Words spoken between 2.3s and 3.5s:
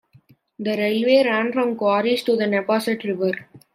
the Neponset River.